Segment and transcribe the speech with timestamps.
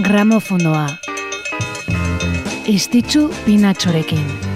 [0.00, 0.86] Gramofonoa.
[2.66, 4.51] Istitzu pinatxorekin.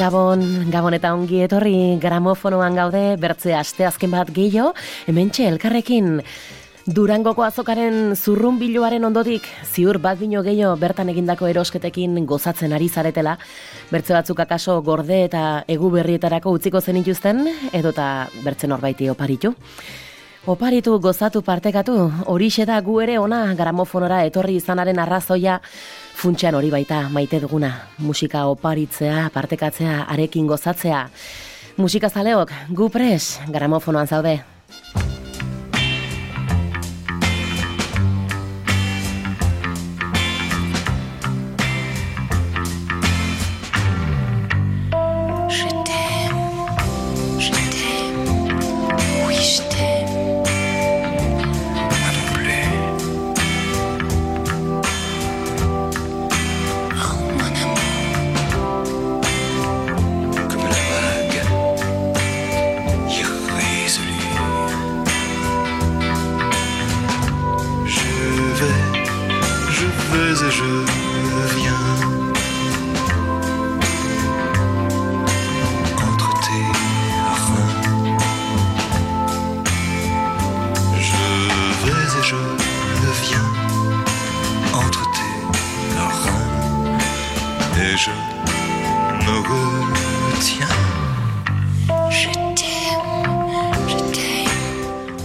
[0.00, 4.70] Gabon, Gabon eta ongi etorri gramofonoan gaude, bertze aste azken bat gehiago,
[5.06, 6.22] hemen elkarrekin
[6.86, 13.36] Durangoko azokaren zurrun biluaren ondotik, ziur bat bino gehiago bertan egindako erosketekin gozatzen ari zaretela,
[13.90, 19.52] bertze batzuk akaso gorde eta egu berrietarako utziko zen ituzten, edota bertze norbaiti oparitu.
[20.48, 25.60] Oparitu gozatu partekatu, hori da gu ere ona gramofonora etorri izanaren arrazoia,
[26.20, 27.70] Funtxean hori baita maite duguna,
[28.04, 31.06] musika oparitzea, partekatzea, arekin gozatzea.
[31.80, 34.34] Musika zaleok, gu pres, gramofonoan zaude.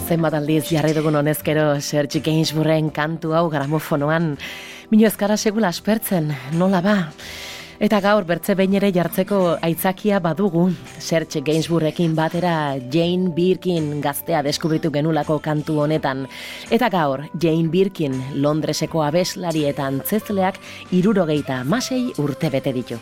[0.06, 4.32] Zenbat aldiz jarri dugun honezkero Sergi Gainsbourgen kantu hau gramofonoan.
[4.90, 6.96] Minu ezkara segula aspertzen, nola ba?
[7.76, 10.70] Eta gaur bertze behin ere jartzeko aitzakia badugu
[11.04, 16.24] Serge Gainsbourgekin batera Jane Birkin gaztea deskubritu genulako kantu honetan.
[16.72, 20.62] Eta gaur Jane Birkin Londreseko abeslari eta antzezleak
[20.96, 23.02] irurogeita masei urte bete ditu.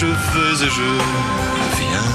[0.00, 0.90] je veux et je
[1.78, 2.12] viens.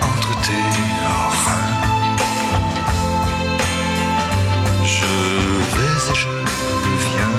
[0.00, 0.66] Entre tes
[1.04, 1.66] reins,
[4.84, 5.10] je
[5.74, 6.28] vais et je
[7.04, 7.36] viens.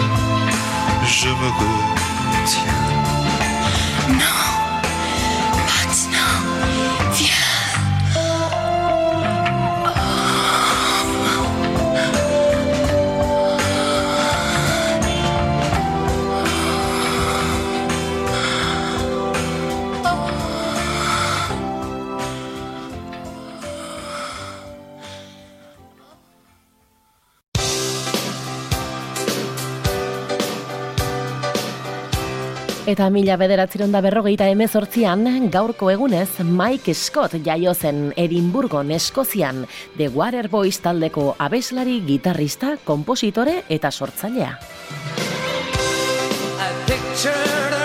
[1.04, 2.91] Je me retiens.
[32.92, 39.64] eta mila bederatzeron da berrogeita emezortzian, gaurko egunez Mike Scott jaiozen Edimburgon Eskozian,
[39.96, 44.58] The Waterboys taldeko abeslari, gitarrista, kompositore eta sortzailea.
[46.60, 47.81] A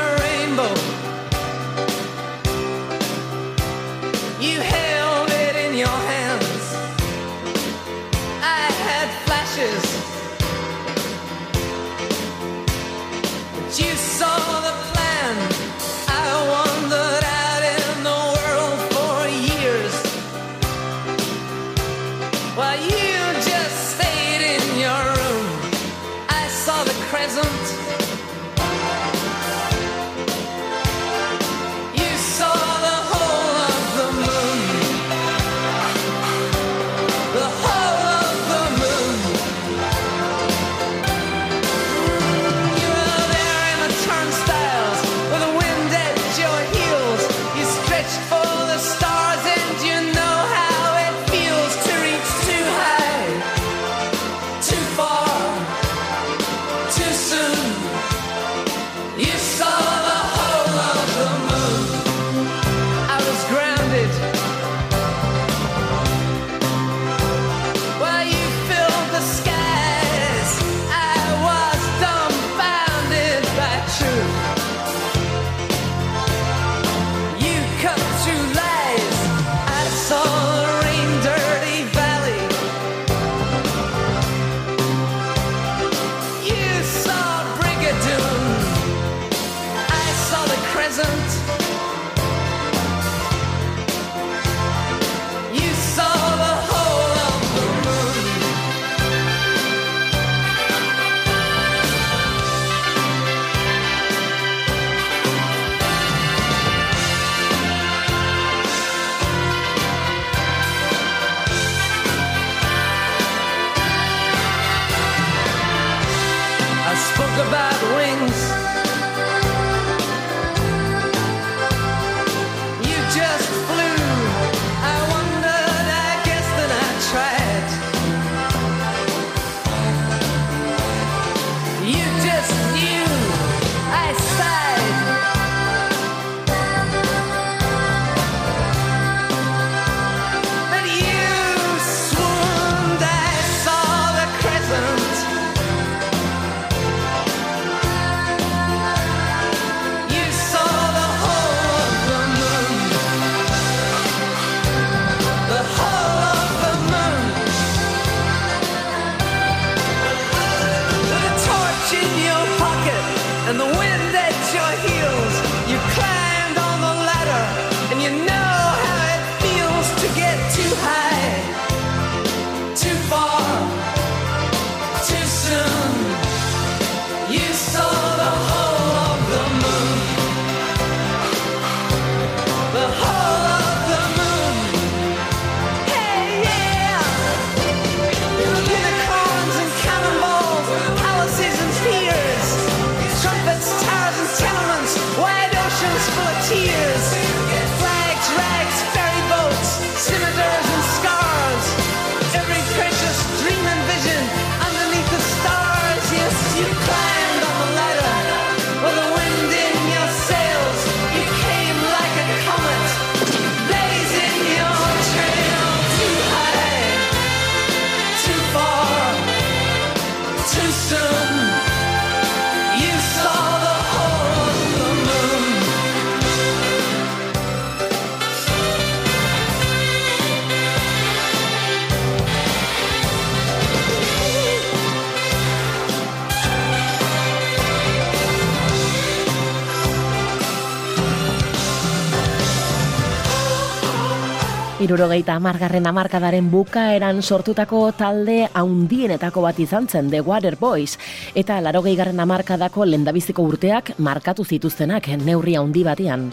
[244.87, 250.95] Irurogeita amargarren amarkadaren bukaeran sortutako talde haundienetako bat izan zen The Water Boys,
[251.35, 256.29] eta larogeigarren amarkadako lendabiziko urteak markatu zituztenak neurri haundi batean.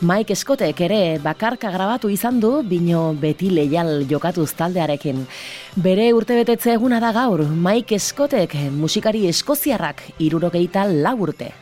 [0.00, 5.26] Mike Scottek ere bakarka grabatu izan du, bino beti leial jokatuz taldearekin.
[5.76, 11.52] Bere urtebetetze eguna da gaur, Mike Scottek musikari eskoziarrak irurogeita lau urte.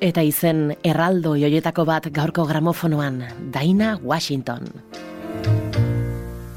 [0.00, 3.18] Eta izen erraldo joietako bat gaurko gramofonoan,
[3.52, 4.70] Daina Washington.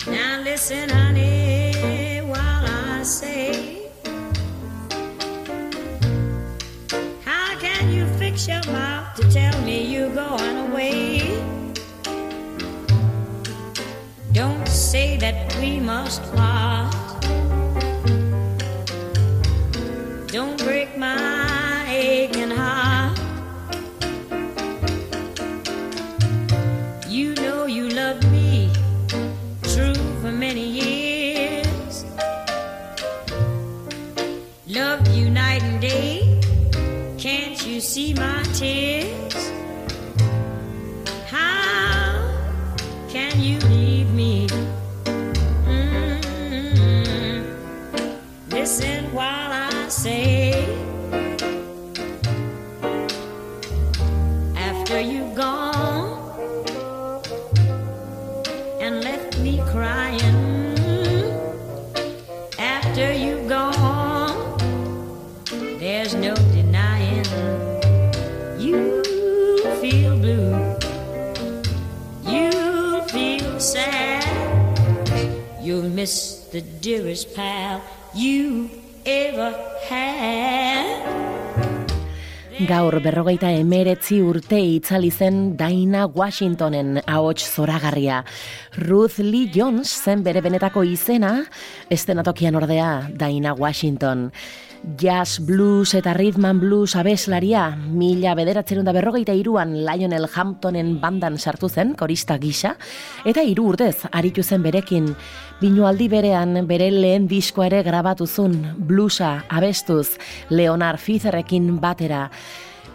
[0.07, 3.91] Now listen, honey, while I say,
[7.25, 11.19] How can you fix your mouth to tell me you're going away?
[14.31, 17.02] Don't say that we must part.
[37.93, 39.51] See my tears?
[41.27, 42.33] How
[43.07, 44.47] can you leave me?
[45.67, 46.23] Mm.
[48.49, 50.32] Listen while I say.
[76.03, 77.79] Miss the dearest pal
[78.13, 78.67] you
[79.07, 79.55] ever
[79.87, 80.99] had.
[82.67, 88.19] Gaur berrogeita emeretzi urte itzali zen Daina Washingtonen ahots zoragarria.
[88.83, 91.31] Ruth Lee Jones zen bere benetako izena,
[91.89, 94.27] estenatokian ordea Daina Washington.
[94.83, 101.69] Jazz, blues eta rhythm blues abeslaria, mila bederatzerun da berrogeita iruan Lionel Hamptonen bandan sartu
[101.69, 102.73] zen, korista gisa,
[103.23, 105.07] eta hiru urtez aritu zen berekin.
[105.61, 110.17] Binu aldi berean bere lehen diskoa ere grabatu zuen, bluesa abestuz,
[110.49, 112.27] Leonard Fizerrekin batera.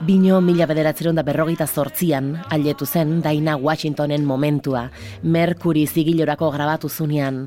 [0.05, 4.91] Bino mila bederatzerun da berrogeita zortzian, ailetu zen Daina Washingtonen momentua,
[5.23, 7.47] Mercury zigilorako grabatu zunean.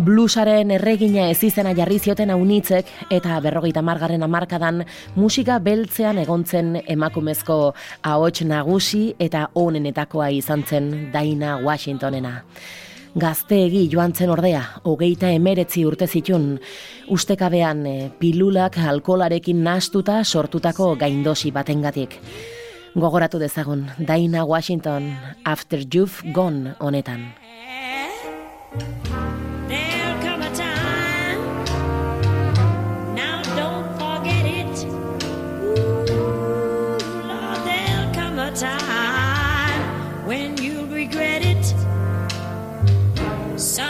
[0.00, 4.78] Bluesaren erregina ez izena jarri zioten haunitzek eta berrogeita margarren amarkadan
[5.12, 7.56] musika beltzean egontzen emakumezko
[8.08, 12.32] ahots nagusi eta onenetakoa izan zen Daina Washingtonena.
[13.12, 16.54] Gazteegi joan zen ordea, hogeita emeretzi urte zitun,
[17.12, 22.16] ustekabean eh, pilulak alkolarekin nastuta sortutako gaindosi batengatik.
[22.96, 25.12] Gogoratu dezagun, Daina Washington,
[25.44, 27.34] After You've Gone honetan.
[43.60, 43.89] So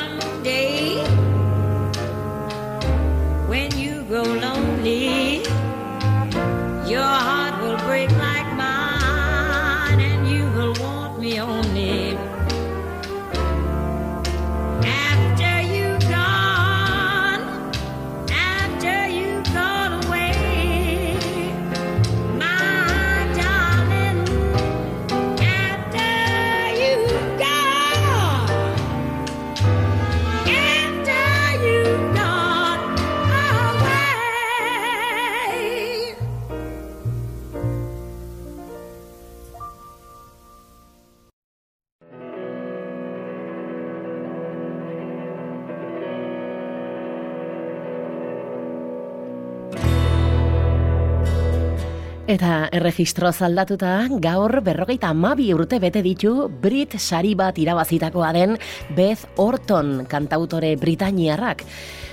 [52.30, 58.54] Eta erregistro aldatuta gaur berrogeita amabi urte bete ditu Brit sari bat irabazitakoa den
[58.94, 61.64] Beth Orton kantautore Britainiarrak.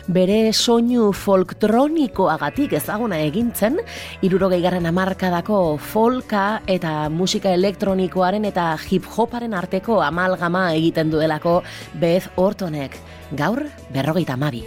[0.07, 3.77] Bere soinu folktronikoagatik ezaguna egintzen,
[4.25, 11.61] irurogei garren amarkadako folka eta musika elektronikoaren eta hip-hoparen arteko amalgama egiten duelako
[11.93, 12.97] Beth Ortonek.
[13.37, 14.65] Gaur berrogeita amabi.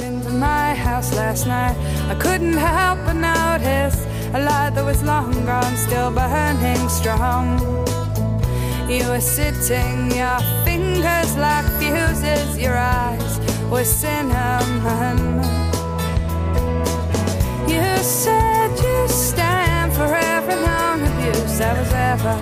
[0.00, 1.76] Into my house last night.
[2.08, 3.96] I couldn't help but notice
[4.34, 7.58] a light that was long gone, still burning strong.
[8.88, 13.40] You were sitting, your fingers like fuses, your eyes
[13.70, 15.18] was cinnamon.
[17.68, 22.34] You said you stand for every known abuse that was ever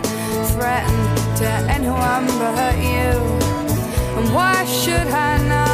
[0.53, 3.13] threatened to anyone but you.
[4.17, 5.66] And why should I know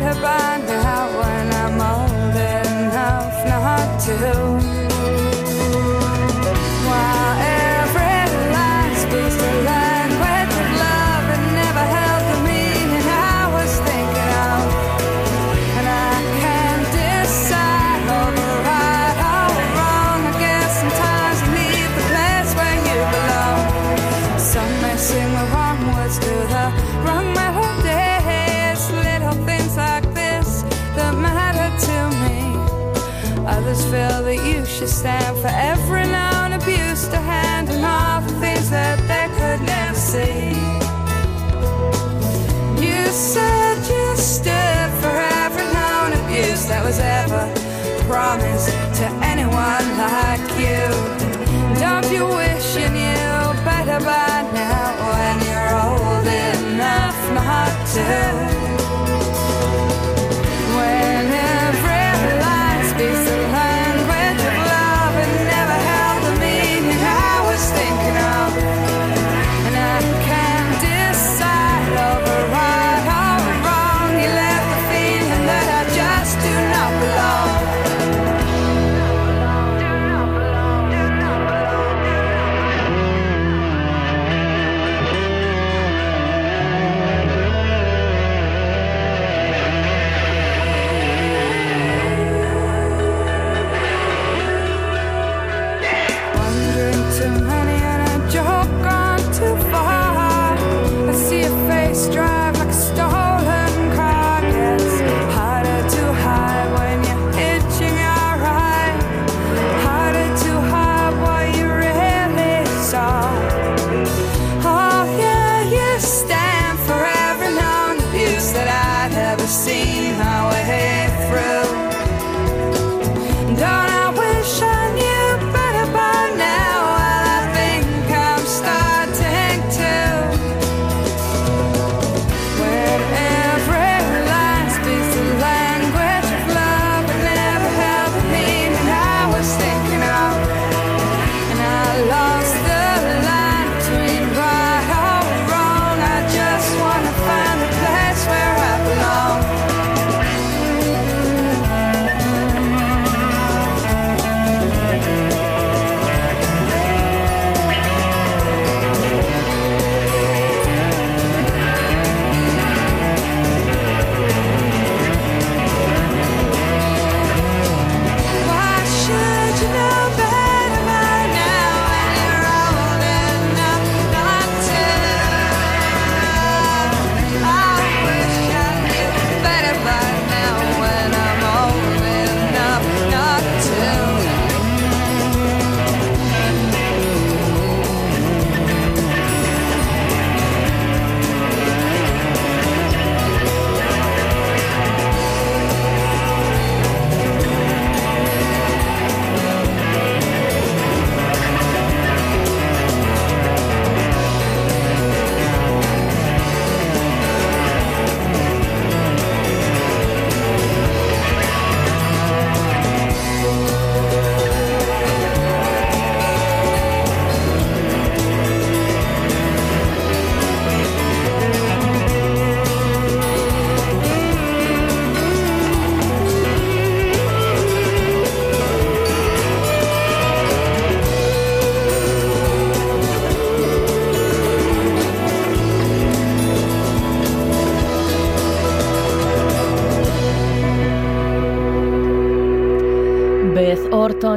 [0.00, 4.87] better by now when I'm old enough not to?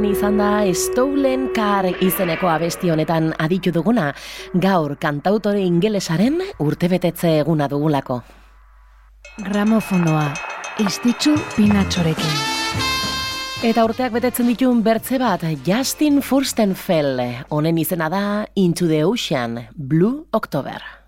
[0.01, 4.07] Orton izan da Stolen Car izeneko abesti honetan aditu duguna,
[4.57, 8.17] gaur kantautore ingelesaren urtebetetze eguna dugulako.
[9.45, 10.23] Gramofonoa,
[10.81, 12.33] istitzu pinatxorekin.
[13.69, 17.21] Eta urteak betetzen ditun bertze bat, Justin Furstenfeld,
[17.53, 18.23] honen izena da
[18.55, 21.00] Into the Ocean, Blue October.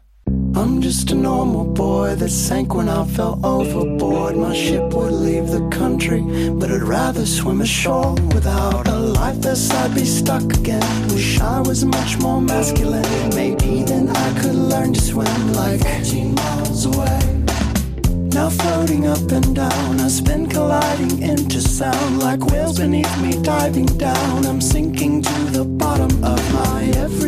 [0.56, 4.38] I'm just a normal boy that sank when I fell overboard.
[4.38, 8.14] My ship would leave the country, but I'd rather swim ashore.
[8.36, 11.08] Without a life vest, I'd be stuck again.
[11.08, 13.02] Wish I was much more masculine.
[13.34, 17.20] Maybe then I could learn to swim like 14 miles away.
[18.34, 23.88] Now floating up and down, I spin colliding into sound like whales beneath me diving
[23.98, 24.46] down.
[24.46, 27.23] I'm sinking to the bottom of my everything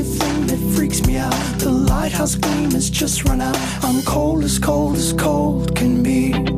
[2.26, 3.56] lighthouse gleam has just run out.
[3.84, 6.02] I'm cold as cold as cold can.
[6.02, 6.55] Be.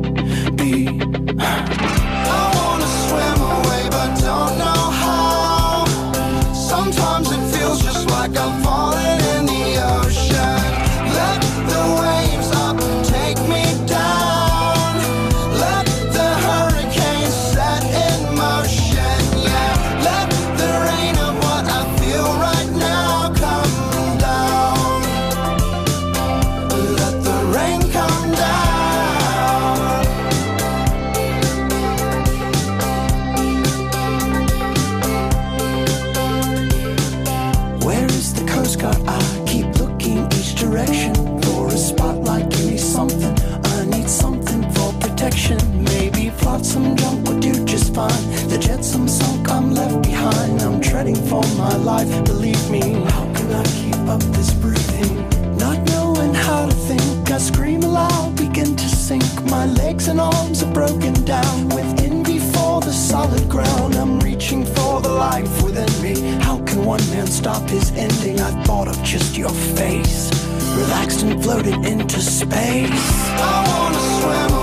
[51.06, 52.08] I'm for my life.
[52.24, 55.14] Believe me, how can I keep up this breathing?
[55.56, 59.22] Not knowing how to think, I scream aloud, begin to sink.
[59.44, 63.94] My legs and arms are broken down with envy for the solid ground.
[63.94, 66.20] I'm reaching for the life within me.
[66.42, 68.40] How can one man stop his ending?
[68.40, 70.32] I thought of just your face,
[70.76, 72.90] relaxed and floated into space.
[73.38, 74.57] I wanna swim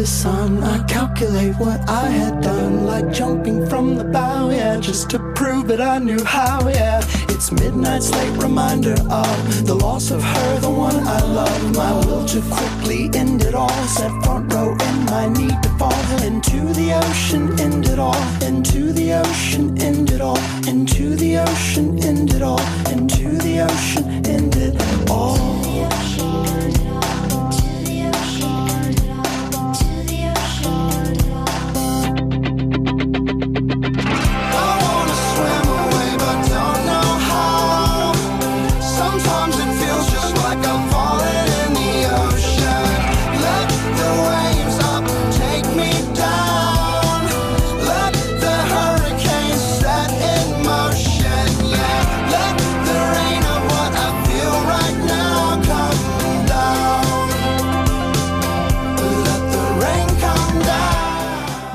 [0.00, 5.10] the sun, I calculate what I had done, like jumping from the bow, yeah, just
[5.10, 7.02] to prove that I knew how, yeah.
[7.28, 11.76] It's midnight's late reminder of the loss of her, the one I love.
[11.76, 16.22] My will to quickly end it all, set front row in my need to fall
[16.22, 22.02] into the ocean, end it all, into the ocean, end it all, into the ocean,
[22.02, 26.29] end it all, into the ocean, end it all.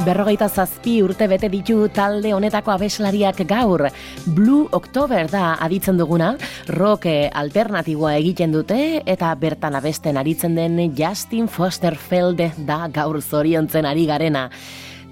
[0.05, 3.87] Berrogeita zazpi urte bete ditu talde honetako abeslariak gaur.
[4.35, 6.35] Blue October da aditzen duguna,
[6.77, 14.05] rock alternatiboa egiten dute eta bertan abesten aritzen den Justin Fosterfeld da gaur zoriontzen ari
[14.05, 14.51] garena.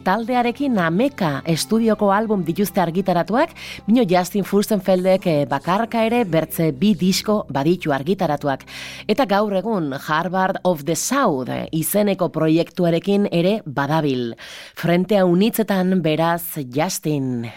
[0.03, 3.53] Taldearekin ameka estudioko album dituzte argitaratuak,
[3.87, 8.67] bino Justin Furstenfeldek eh, bakarka ere bertze bi disko baditu argitaratuak.
[9.07, 14.33] Eta gaur egun Harvard of the South eh, izeneko proiektuarekin ere badabil.
[14.75, 17.47] Frentea unitzetan beraz Justin.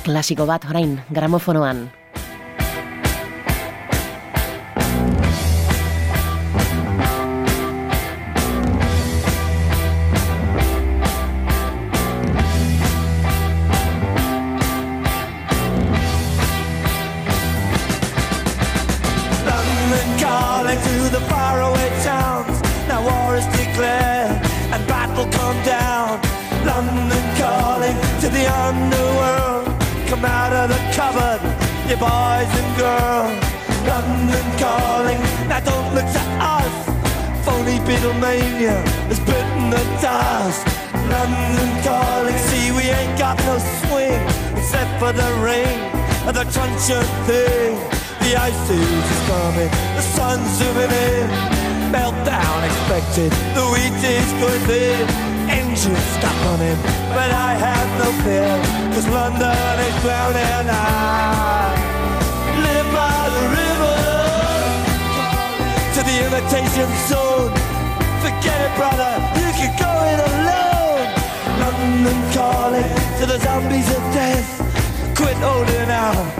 [0.00, 1.99] Klasiko bat orain, gramofonoan.
[21.28, 22.56] Faraway towns.
[22.88, 24.40] Now war is declared
[24.72, 26.20] and battle come down.
[26.64, 29.66] London calling to the underworld.
[30.08, 31.40] Come out of the cupboard,
[31.88, 33.50] you boys and girls.
[33.86, 36.74] London calling, now don't look to us.
[37.44, 38.76] Phony Beatlemania
[39.08, 40.66] has bitten the dust.
[41.08, 44.20] London calling, see we ain't got no swing
[44.58, 45.78] except for the rain
[46.26, 47.99] and the truncheon thing.
[48.20, 51.28] The ice is coming, the sun's zooming in.
[51.90, 55.02] Meltdown expected, the wheat is going thin.
[55.50, 56.78] Engines stop running,
[57.10, 58.54] but I have no fear,
[58.94, 60.68] cause London is drowning.
[60.70, 61.74] I
[62.62, 63.98] live by the river
[65.94, 67.50] to the imitation zone.
[68.22, 71.06] Forget it, brother, you can go it alone.
[71.58, 74.46] London calling to the zombies of death.
[75.16, 76.39] Quit holding out,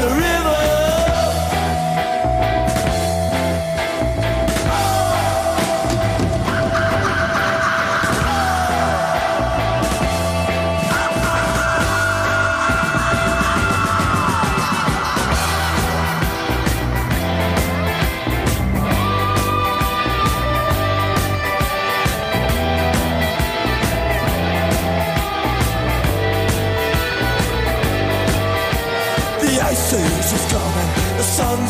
[0.00, 0.39] the river.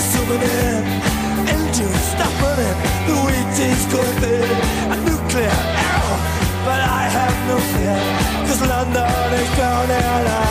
[0.00, 0.84] In,
[1.48, 4.56] engines stop running, the wheat is going big,
[4.90, 6.16] a nuclear arrow,
[6.64, 7.98] but I have no fear,
[8.46, 10.49] cause London is drowning.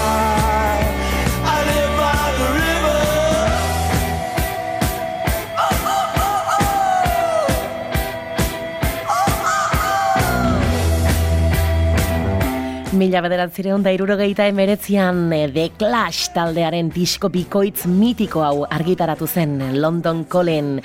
[13.00, 19.54] Mila bederatzireun da irurogeita emeretzian eh, The Clash taldearen disko bikoitz mitiko hau argitaratu zen
[19.80, 20.82] London Calling.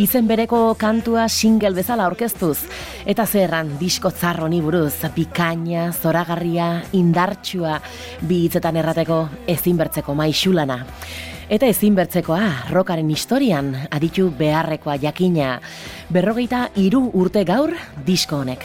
[0.00, 2.62] Izen bereko kantua single bezala orkestuz.
[3.04, 7.76] Eta zerran disko zarroni buruz, bikaina, zoragarria, indartsua,
[8.22, 9.20] bi hitzetan errateko
[9.58, 10.80] ezinbertzeko maixulana.
[11.52, 15.58] Eta ezinbertzekoa, rokaren historian, aditu beharrekoa jakina.
[16.08, 17.76] Berrogeita hiru urte gaur
[18.08, 18.64] disko honek.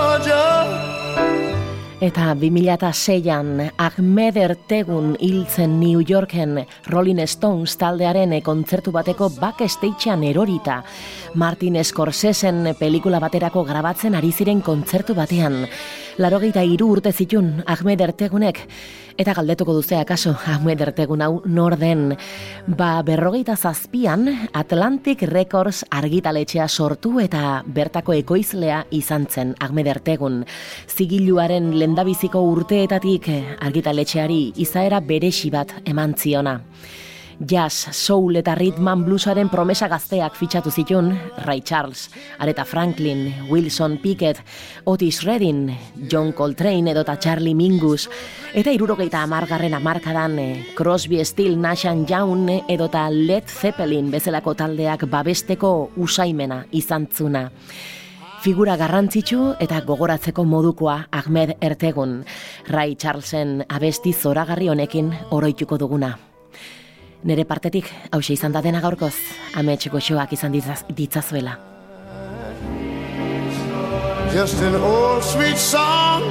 [2.01, 6.55] Eta 2006an Ahmed Ertegun hiltzen New Yorken
[6.89, 10.79] Rolling Stones taldearen kontzertu bateko backstagean erorita.
[11.35, 15.67] Martin Scorseseen pelikula baterako grabatzen ari ziren kontzertu batean.
[16.17, 18.63] Larogeita hiru urte zitun Ahmed Ertegunek
[19.21, 22.15] eta galdetuko duze akaso Ahmed Ertegun hau nor den.
[22.67, 30.41] Ba berrogeita zazpian Atlantic Records argitaletxea sortu eta bertako ekoizlea izan zen Ahmed Ertegun.
[30.89, 33.29] Zigiluaren lendabiziko urteetatik
[33.59, 36.57] argitaletxeari izaera beresi bat eman ziona.
[37.41, 41.07] Jazz, soul eta ritman bluesaren promesa gazteak fitxatu zitun,
[41.41, 44.43] Ray Charles, Aretha Franklin, Wilson Pickett,
[44.85, 45.71] Otis Redding,
[46.07, 48.07] John Coltrane edota Charlie Mingus,
[48.53, 52.05] eta irurogeita amargarren amarkadan eh, Crosby, Still, Nash Young
[52.69, 57.49] edota Led Zeppelin bezalako taldeak babesteko usaimena izantzuna.
[58.41, 62.23] Figura garrantzitsu eta gogoratzeko modukoa Ahmed Ertegun,
[62.69, 66.19] Ray Charlesen abesti zoragarri honekin oroituko duguna.
[67.21, 69.13] Nere partetik, hause izan da dena gaurkoz,
[69.59, 71.53] amets goxoak izan ditzaz, ditzazuela.
[74.33, 76.23] Just an old sweet song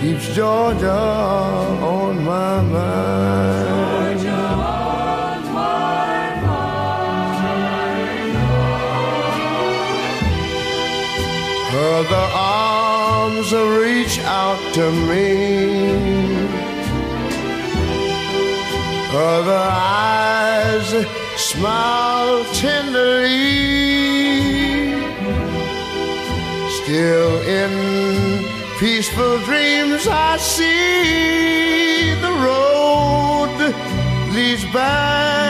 [0.00, 4.22] keeps Georgia on my mind.
[11.70, 15.81] Her the arms reach out to me.
[19.14, 20.88] Other eyes
[21.36, 23.32] smile tenderly.
[26.82, 28.42] Still in
[28.78, 33.74] peaceful dreams, I see the road
[34.34, 35.41] leads back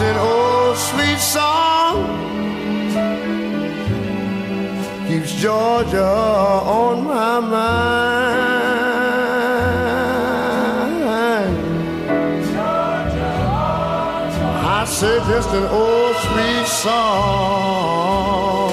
[0.00, 2.04] an old sweet song
[5.08, 8.56] keeps Georgia on my mind.
[14.66, 18.65] I said just an old sweet song